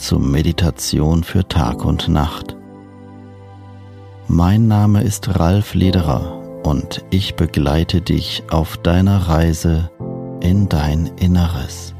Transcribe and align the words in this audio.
zur 0.00 0.18
Meditation 0.18 1.22
für 1.24 1.46
Tag 1.46 1.84
und 1.84 2.08
Nacht. 2.08 2.56
Mein 4.28 4.66
Name 4.66 5.02
ist 5.02 5.38
Ralf 5.38 5.74
Lederer 5.74 6.62
und 6.64 7.04
ich 7.10 7.34
begleite 7.34 8.00
dich 8.00 8.42
auf 8.50 8.78
deiner 8.78 9.28
Reise 9.28 9.90
in 10.40 10.68
dein 10.68 11.06
Inneres. 11.18 11.94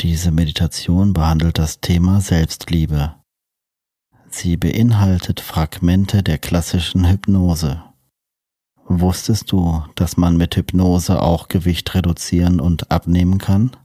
Diese 0.00 0.30
Meditation 0.30 1.14
behandelt 1.14 1.58
das 1.58 1.80
Thema 1.80 2.20
Selbstliebe. 2.20 3.14
Sie 4.28 4.58
beinhaltet 4.58 5.40
Fragmente 5.40 6.22
der 6.22 6.36
klassischen 6.36 7.08
Hypnose. 7.08 7.82
Wusstest 8.88 9.50
du, 9.50 9.82
dass 9.96 10.16
man 10.16 10.36
mit 10.36 10.56
Hypnose 10.56 11.20
auch 11.20 11.48
Gewicht 11.48 11.94
reduzieren 11.94 12.60
und 12.60 12.90
abnehmen 12.90 13.38
kann? 13.38 13.76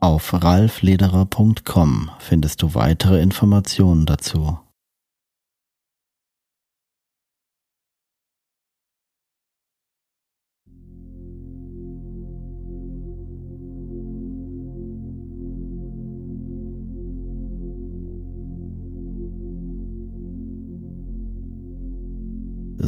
Auf 0.00 0.32
ralflederer.com 0.32 2.10
findest 2.18 2.62
du 2.62 2.74
weitere 2.74 3.20
Informationen 3.20 4.06
dazu. 4.06 4.58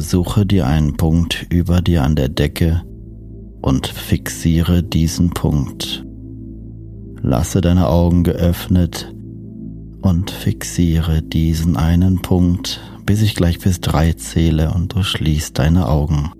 Suche 0.01 0.47
dir 0.47 0.65
einen 0.65 0.97
Punkt 0.97 1.45
über 1.51 1.81
dir 1.81 2.01
an 2.01 2.15
der 2.15 2.27
Decke 2.27 2.81
und 3.61 3.85
fixiere 3.85 4.81
diesen 4.81 5.29
Punkt. 5.29 6.03
Lasse 7.21 7.61
deine 7.61 7.87
Augen 7.87 8.23
geöffnet 8.23 9.13
und 10.01 10.31
fixiere 10.31 11.21
diesen 11.21 11.77
einen 11.77 12.23
Punkt, 12.23 12.81
bis 13.05 13.21
ich 13.21 13.35
gleich 13.35 13.59
bis 13.59 13.79
drei 13.79 14.13
zähle 14.13 14.73
und 14.73 14.95
du 14.95 15.03
schließt 15.03 15.59
deine 15.59 15.87
Augen. 15.87 16.31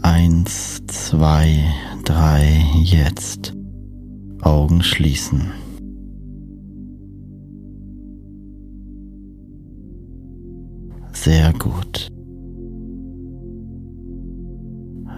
Eins, 0.00 0.80
zwei, 0.86 1.62
drei, 2.04 2.64
jetzt. 2.82 3.54
Augen 4.40 4.82
schließen. 4.82 5.52
Sehr 11.28 11.52
gut. 11.52 12.10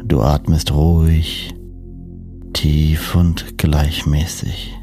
Du 0.05 0.21
atmest 0.23 0.75
ruhig, 0.75 1.55
tief 2.53 3.15
und 3.15 3.57
gleichmäßig. 3.59 4.77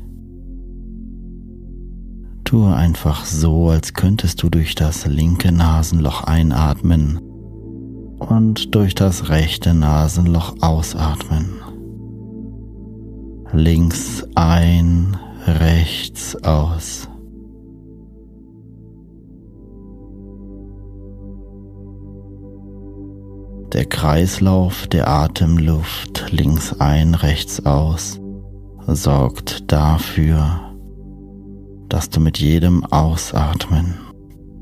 Tue 2.45 2.73
einfach 2.73 3.25
so, 3.25 3.67
als 3.67 3.93
könntest 3.93 4.41
du 4.41 4.49
durch 4.49 4.73
das 4.75 5.05
linke 5.05 5.51
Nasenloch 5.51 6.23
einatmen 6.23 7.19
und 8.19 8.73
durch 8.73 8.95
das 8.95 9.27
rechte 9.27 9.73
Nasenloch 9.73 10.55
ausatmen. 10.61 11.49
Links 13.51 14.25
ein, 14.35 15.17
rechts 15.45 16.41
aus. 16.41 17.09
Der 23.74 23.86
Kreislauf 23.86 24.88
der 24.88 25.10
Atemluft 25.10 26.31
links 26.31 26.74
ein, 26.80 27.16
rechts 27.16 27.66
aus 27.66 28.19
sorgt 28.88 29.69
dafür, 29.72 30.74
dass 31.90 32.10
du 32.10 32.22
mit 32.22 32.38
jedem 32.38 32.86
Ausatmen 32.86 33.96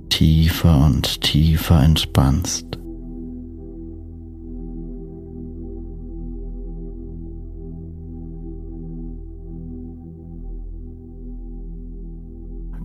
tiefer 0.09 0.83
und 0.85 1.21
tiefer 1.21 1.83
entspannst. 1.83 2.65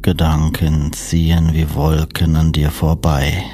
Gedanken 0.03 0.93
ziehen 0.93 1.51
wie 1.53 1.75
Wolken 1.75 2.35
an 2.37 2.53
dir 2.53 2.71
vorbei. 2.71 3.45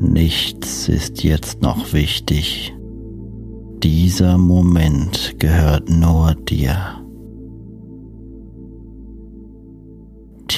Nichts 0.00 0.88
ist 0.88 1.22
jetzt 1.24 1.62
noch 1.62 1.92
wichtig. 1.92 2.74
Dieser 3.82 4.38
Moment 4.38 5.34
gehört 5.38 5.88
nur 5.88 6.34
dir. 6.34 6.96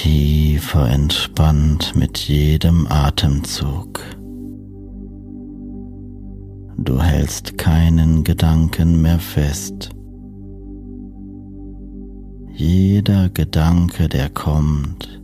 tiefer 0.01 0.89
entspannt 0.89 1.95
mit 1.95 2.17
jedem 2.17 2.87
Atemzug. 2.87 4.01
Du 6.77 7.01
hältst 7.01 7.57
keinen 7.57 8.23
Gedanken 8.23 9.01
mehr 9.01 9.19
fest. 9.19 9.89
Jeder 12.53 13.29
Gedanke, 13.29 14.07
der 14.07 14.29
kommt, 14.29 15.18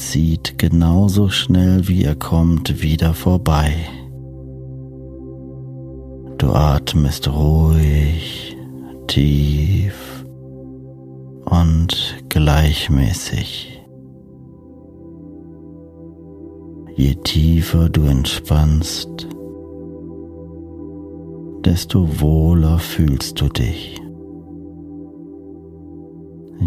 zieht 0.00 0.58
genauso 0.58 1.28
schnell 1.28 1.86
wie 1.86 2.04
er 2.04 2.14
kommt 2.14 2.82
wieder 2.82 3.12
vorbei. 3.12 3.74
Du 6.38 6.52
atmest 6.52 7.28
ruhig, 7.28 8.56
tief 9.06 10.24
und 11.44 12.16
gleichmäßig. 12.30 13.82
Je 16.96 17.14
tiefer 17.16 17.90
du 17.90 18.04
entspannst, 18.04 19.28
desto 21.64 22.20
wohler 22.20 22.78
fühlst 22.78 23.38
du 23.40 23.48
dich. 23.48 24.00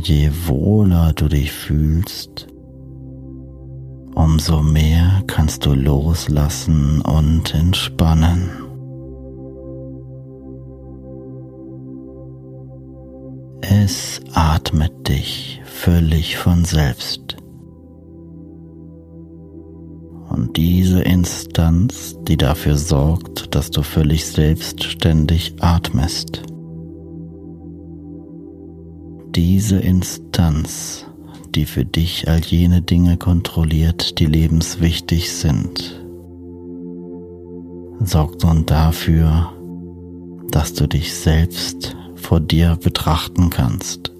Je 0.04 0.30
wohler 0.48 1.14
du 1.14 1.28
dich 1.28 1.52
fühlst, 1.52 2.53
umso 4.24 4.62
mehr 4.62 5.22
kannst 5.28 5.66
du 5.66 5.74
loslassen 5.74 7.02
und 7.02 7.54
entspannen. 7.54 8.50
Es 13.62 14.22
atmet 14.34 15.10
dich 15.10 15.62
völlig 15.66 16.38
von 16.38 16.64
selbst. 16.64 17.36
Und 20.30 20.56
diese 20.56 21.02
Instanz, 21.02 22.16
die 22.28 22.38
dafür 22.38 22.78
sorgt, 22.78 23.54
dass 23.54 23.72
du 23.72 23.84
völlig 23.84 24.26
selbstständig 24.26 25.56
atmest, 25.60 26.44
diese 29.36 29.80
Instanz, 29.80 31.06
die 31.56 31.66
für 31.66 31.86
dich 31.86 32.28
all 32.28 32.40
jene 32.40 32.82
Dinge 32.82 33.18
kontrolliert, 33.18 34.20
die 34.20 34.26
lebenswichtig 34.26 35.32
sind, 35.32 36.02
sorgt 38.00 38.44
nun 38.44 38.66
dafür, 38.66 39.54
dass 40.50 40.74
du 40.74 40.88
dich 40.88 41.14
selbst 41.14 41.96
vor 42.16 42.40
dir 42.40 42.78
betrachten 42.82 43.50
kannst, 43.50 44.12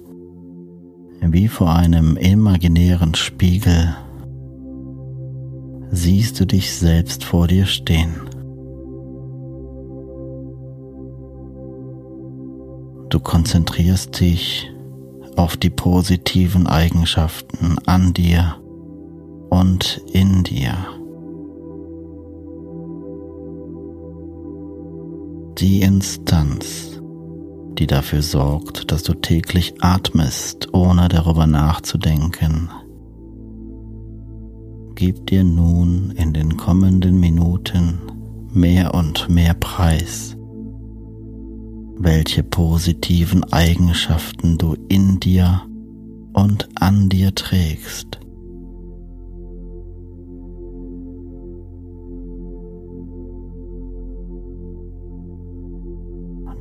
wie 1.20 1.48
vor 1.48 1.74
einem 1.74 2.16
imaginären 2.16 3.14
Spiegel 3.14 3.96
siehst 5.90 6.40
du 6.40 6.46
dich 6.46 6.72
selbst 6.72 7.24
vor 7.24 7.46
dir 7.46 7.66
stehen. 7.66 8.14
Du 13.10 13.20
konzentrierst 13.20 14.18
dich 14.18 14.73
auf 15.36 15.56
die 15.56 15.70
positiven 15.70 16.66
Eigenschaften 16.66 17.76
an 17.86 18.12
dir 18.12 18.56
und 19.50 20.00
in 20.12 20.42
dir. 20.44 20.74
Die 25.58 25.82
Instanz, 25.82 27.00
die 27.78 27.86
dafür 27.86 28.22
sorgt, 28.22 28.90
dass 28.90 29.02
du 29.02 29.14
täglich 29.14 29.74
atmest, 29.80 30.72
ohne 30.72 31.08
darüber 31.08 31.46
nachzudenken, 31.46 32.70
gibt 34.94 35.30
dir 35.30 35.44
nun 35.44 36.12
in 36.16 36.32
den 36.32 36.56
kommenden 36.56 37.18
Minuten 37.18 38.00
mehr 38.52 38.94
und 38.94 39.28
mehr 39.28 39.54
Preis 39.54 40.33
welche 41.96 42.42
positiven 42.42 43.44
Eigenschaften 43.52 44.58
du 44.58 44.76
in 44.88 45.20
dir 45.20 45.62
und 46.32 46.68
an 46.80 47.08
dir 47.08 47.34
trägst. 47.34 48.18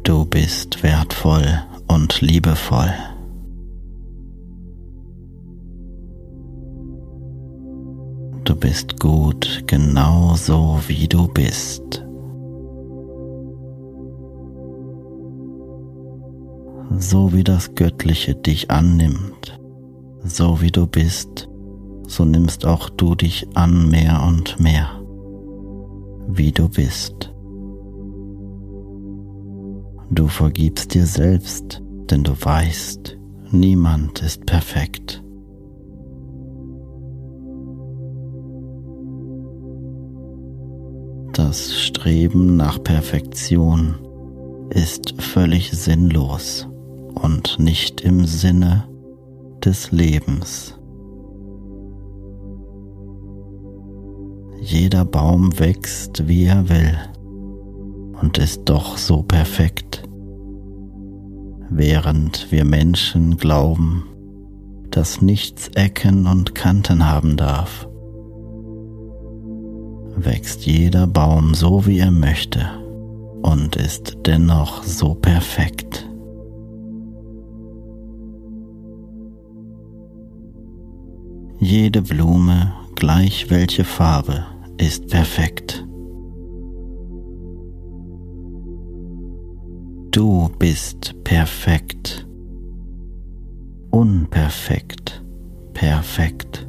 Du 0.03 0.25
bist 0.25 0.83
wertvoll 0.83 1.63
und 1.87 2.21
liebevoll. 2.21 2.93
Du 8.43 8.55
bist 8.55 8.99
gut 8.99 9.63
genau 9.67 10.35
so, 10.35 10.79
wie 10.87 11.07
du 11.07 11.27
bist. 11.29 12.02
So 17.09 17.33
wie 17.33 17.43
das 17.43 17.75
Göttliche 17.75 18.33
dich 18.33 18.71
annimmt, 18.71 19.59
so 20.23 20.61
wie 20.61 20.71
du 20.71 20.87
bist, 20.87 21.49
so 22.07 22.23
nimmst 22.23 22.65
auch 22.65 22.89
du 22.89 23.13
dich 23.15 23.47
an 23.55 23.89
mehr 23.89 24.23
und 24.25 24.59
mehr, 24.59 25.01
wie 26.27 26.51
du 26.51 26.69
bist. 26.69 27.33
Du 30.09 30.27
vergibst 30.27 30.93
dir 30.93 31.05
selbst, 31.05 31.81
denn 32.09 32.23
du 32.23 32.31
weißt, 32.31 33.17
niemand 33.51 34.21
ist 34.21 34.45
perfekt. 34.45 35.21
Das 41.33 41.75
Streben 41.75 42.55
nach 42.55 42.81
Perfektion 42.81 43.95
ist 44.69 45.21
völlig 45.21 45.71
sinnlos 45.71 46.67
und 47.15 47.59
nicht 47.59 48.01
im 48.01 48.25
Sinne 48.25 48.87
des 49.63 49.91
Lebens. 49.91 50.77
Jeder 54.59 55.03
Baum 55.05 55.59
wächst, 55.59 56.27
wie 56.27 56.45
er 56.45 56.69
will 56.69 56.97
und 58.21 58.37
ist 58.37 58.61
doch 58.65 58.97
so 58.97 59.21
perfekt, 59.21 60.03
während 61.69 62.51
wir 62.51 62.63
Menschen 62.63 63.37
glauben, 63.37 64.05
dass 64.89 65.21
nichts 65.21 65.69
Ecken 65.75 66.27
und 66.27 66.55
Kanten 66.55 67.05
haben 67.05 67.35
darf, 67.35 67.87
wächst 70.15 70.65
jeder 70.65 71.07
Baum 71.07 71.53
so, 71.55 71.85
wie 71.85 71.99
er 71.99 72.11
möchte 72.11 72.65
und 73.41 73.75
ist 73.75 74.17
dennoch 74.25 74.83
so 74.83 75.15
perfekt. 75.15 76.07
Jede 81.59 82.01
Blume, 82.01 82.73
gleich 82.95 83.49
welche 83.49 83.83
Farbe, 83.83 84.45
ist 84.77 85.07
perfekt. 85.07 85.85
Du 90.11 90.49
bist 90.59 91.15
perfekt. 91.23 92.27
Unperfekt. 93.89 95.23
Perfekt. 95.73 96.67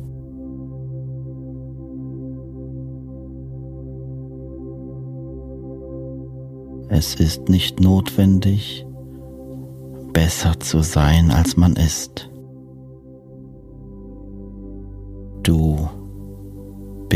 Es 6.88 7.14
ist 7.16 7.48
nicht 7.48 7.80
notwendig, 7.80 8.86
besser 10.12 10.58
zu 10.60 10.82
sein, 10.82 11.30
als 11.30 11.56
man 11.56 11.74
ist. 11.74 12.30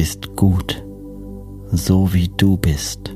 Bist 0.09 0.37
gut, 0.37 0.83
so 1.71 2.15
wie 2.15 2.31
du 2.35 2.57
bist. 2.57 3.15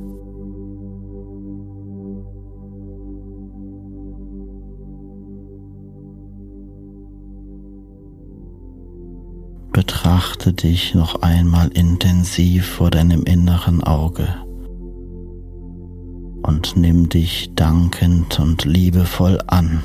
Betrachte 9.73 10.53
dich 10.53 10.95
noch 10.95 11.23
einmal 11.23 11.69
intensiv 11.69 12.67
vor 12.67 12.91
deinem 12.91 13.23
inneren 13.23 13.83
Auge 13.83 14.29
und 16.43 16.77
nimm 16.77 17.09
dich 17.09 17.55
dankend 17.55 18.39
und 18.39 18.67
liebevoll 18.67 19.41
an 19.47 19.83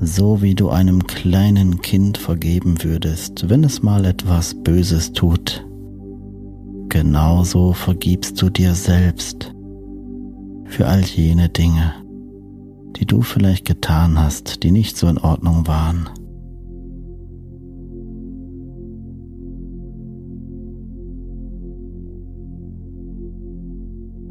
so 0.00 0.42
wie 0.42 0.54
du 0.54 0.70
einem 0.70 1.06
kleinen 1.06 1.80
Kind 1.80 2.18
vergeben 2.18 2.82
würdest, 2.82 3.48
wenn 3.48 3.64
es 3.64 3.82
mal 3.82 4.04
etwas 4.04 4.54
Böses 4.54 5.12
tut. 5.12 5.66
Genauso 6.88 7.72
vergibst 7.72 8.40
du 8.40 8.50
dir 8.50 8.74
selbst 8.74 9.54
für 10.66 10.86
all 10.86 11.02
jene 11.02 11.48
Dinge, 11.48 11.94
die 12.96 13.06
du 13.06 13.22
vielleicht 13.22 13.64
getan 13.64 14.18
hast, 14.18 14.62
die 14.62 14.70
nicht 14.70 14.96
so 14.96 15.08
in 15.08 15.18
Ordnung 15.18 15.66
waren. 15.66 16.08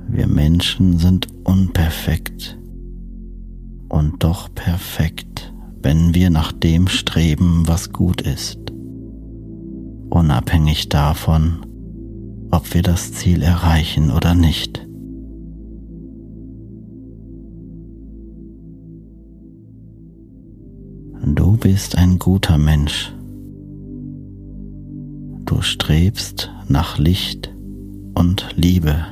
Wir 0.09 0.27
Menschen 0.27 0.99
sind 0.99 1.27
unperfekt 1.43 2.59
und 3.89 4.23
doch 4.23 4.53
perfekt, 4.53 5.52
wenn 5.83 6.15
wir 6.15 6.29
nach 6.29 6.51
dem 6.53 6.87
streben, 6.87 7.63
was 7.67 7.91
gut 7.91 8.21
ist, 8.21 8.57
unabhängig 10.09 10.87
davon, 10.87 11.65
ob 12.51 12.73
wir 12.73 12.81
das 12.81 13.11
Ziel 13.11 13.41
erreichen 13.41 14.09
oder 14.09 14.33
nicht. 14.33 14.87
Du 21.25 21.57
bist 21.57 21.97
ein 21.97 22.17
guter 22.19 22.57
Mensch. 22.57 23.13
Du 25.45 25.61
strebst 25.61 26.51
nach 26.69 26.97
Licht 26.97 27.53
und 28.13 28.47
Liebe 28.55 29.05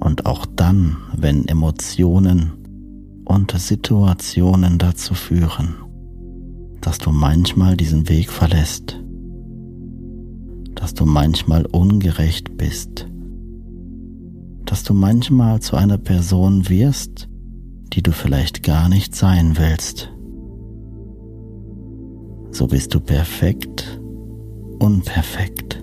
und 0.00 0.26
auch 0.26 0.46
dann, 0.46 0.96
wenn 1.16 1.48
Emotionen 1.48 2.63
und 3.24 3.52
Situationen 3.52 4.78
dazu 4.78 5.14
führen, 5.14 5.76
dass 6.80 6.98
du 6.98 7.10
manchmal 7.10 7.76
diesen 7.76 8.08
Weg 8.08 8.30
verlässt, 8.30 9.00
dass 10.74 10.94
du 10.94 11.06
manchmal 11.06 11.66
ungerecht 11.66 12.56
bist, 12.56 13.06
dass 14.66 14.82
du 14.82 14.94
manchmal 14.94 15.60
zu 15.60 15.76
einer 15.76 15.98
Person 15.98 16.68
wirst, 16.68 17.28
die 17.92 18.02
du 18.02 18.12
vielleicht 18.12 18.62
gar 18.62 18.88
nicht 18.88 19.14
sein 19.14 19.56
willst. 19.56 20.10
So 22.50 22.66
bist 22.66 22.94
du 22.94 23.00
perfekt, 23.00 24.00
unperfekt, 24.78 25.82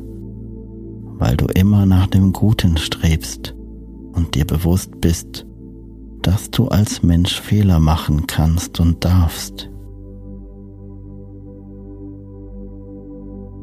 weil 1.17 1.35
du 1.37 1.45
immer 1.47 1.85
nach 1.85 2.07
dem 2.07 2.31
Guten 2.33 2.77
strebst 2.77 3.55
und 4.13 4.35
dir 4.35 4.45
bewusst 4.45 5.01
bist, 5.01 5.45
dass 6.21 6.51
du 6.51 6.67
als 6.67 7.03
Mensch 7.03 7.39
Fehler 7.39 7.79
machen 7.79 8.27
kannst 8.27 8.79
und 8.79 9.03
darfst. 9.03 9.69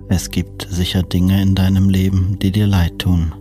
Es 0.09 0.31
gibt 0.31 0.67
sicher 0.71 1.03
Dinge 1.03 1.43
in 1.43 1.55
deinem 1.55 1.91
Leben, 1.91 2.39
die 2.39 2.51
dir 2.51 2.67
leid 2.67 2.99
tun. 2.99 3.35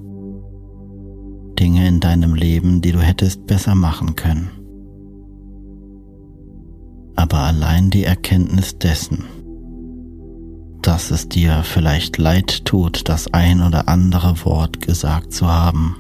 Dinge 1.58 1.88
in 1.88 2.00
deinem 2.00 2.36
Leben, 2.36 2.82
die 2.82 2.92
du 2.92 3.00
hättest 3.00 3.48
besser 3.48 3.74
machen 3.74 4.16
können. 4.16 4.50
Aber 7.16 7.40
allein 7.40 7.90
die 7.90 8.04
Erkenntnis 8.04 8.78
dessen, 8.78 9.24
dass 10.82 11.10
es 11.10 11.28
dir 11.28 11.64
vielleicht 11.64 12.18
leid 12.18 12.66
tut, 12.66 13.10
das 13.10 13.34
ein 13.34 13.62
oder 13.62 13.88
andere 13.88 14.46
Wort 14.46 14.82
gesagt 14.82 15.34
zu 15.34 15.48
haben, 15.48 15.96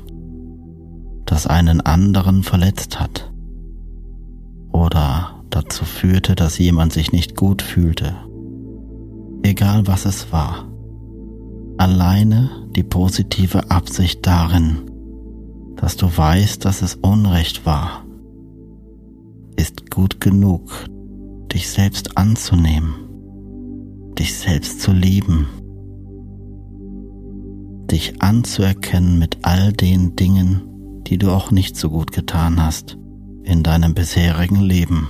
das 1.27 1.45
einen 1.45 1.81
anderen 1.81 2.41
verletzt 2.41 2.99
hat 2.99 3.31
oder 4.71 5.43
dazu 5.49 5.85
führte, 5.85 6.35
dass 6.35 6.57
jemand 6.57 6.93
sich 6.93 7.11
nicht 7.11 7.35
gut 7.35 7.61
fühlte. 7.61 8.15
Egal 9.43 9.87
was 9.87 10.05
es 10.05 10.31
war. 10.31 10.65
Alleine 11.77 12.49
die 12.75 12.83
positive 12.83 13.69
Absicht 13.69 14.25
darin, 14.25 14.89
dass 15.75 15.95
du 15.95 16.05
weißt, 16.05 16.65
dass 16.65 16.81
es 16.81 16.95
Unrecht 16.95 17.65
war, 17.65 18.03
ist 19.55 19.91
gut 19.91 20.19
genug, 20.19 20.71
dich 21.53 21.69
selbst 21.69 22.17
anzunehmen, 22.17 22.95
dich 24.17 24.37
selbst 24.37 24.81
zu 24.81 24.91
lieben, 24.91 25.47
dich 27.91 28.21
anzuerkennen 28.21 29.19
mit 29.19 29.39
all 29.43 29.71
den 29.73 30.15
Dingen, 30.15 30.66
die 31.07 31.17
du 31.17 31.31
auch 31.31 31.51
nicht 31.51 31.77
so 31.77 31.89
gut 31.89 32.11
getan 32.11 32.61
hast 32.63 32.97
in 33.43 33.63
deinem 33.63 33.93
bisherigen 33.93 34.59
Leben. 34.61 35.09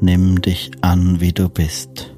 Nimm 0.00 0.40
dich 0.40 0.72
an, 0.80 1.20
wie 1.20 1.32
du 1.32 1.48
bist. 1.48 2.16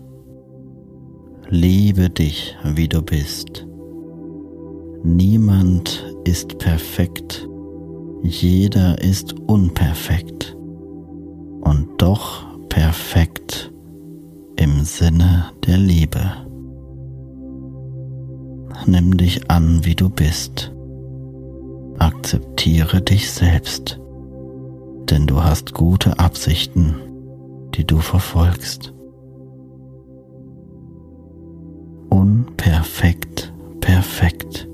Liebe 1.50 2.08
dich, 2.08 2.56
wie 2.64 2.88
du 2.88 3.02
bist. 3.02 3.66
Niemand 5.04 6.06
ist 6.24 6.56
perfekt, 6.58 7.46
jeder 8.22 9.02
ist 9.02 9.34
unperfekt 9.40 10.56
und 11.72 12.02
doch 12.02 12.44
perfekt 12.68 13.72
im 14.56 14.84
Sinne 14.84 15.46
der 15.66 15.78
Liebe. 15.78 16.20
Nimm 18.84 19.16
dich 19.16 19.50
an, 19.50 19.82
wie 19.82 19.94
du 19.94 20.10
bist. 20.10 20.70
Akzeptiere 21.98 23.00
dich 23.00 23.30
selbst, 23.30 23.98
denn 25.08 25.26
du 25.26 25.42
hast 25.42 25.72
gute 25.72 26.18
Absichten, 26.18 26.96
die 27.74 27.86
du 27.86 28.00
verfolgst. 28.00 28.92
Unperfekt, 32.10 33.50
perfekt. 33.80 34.68